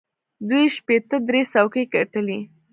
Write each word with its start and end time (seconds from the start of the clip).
دوی 0.49 0.63
شپېته 0.75 1.17
درې 1.27 1.41
څوکۍ 1.51 1.83
ګټلې. 1.93 2.39